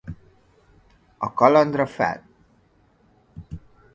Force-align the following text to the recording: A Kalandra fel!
A 1.27 1.29
Kalandra 1.41 1.85
fel! 1.97 2.23